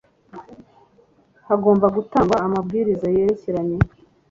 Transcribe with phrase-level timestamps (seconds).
[1.47, 3.77] hagomba gutangwa amabwiriza yerekeranye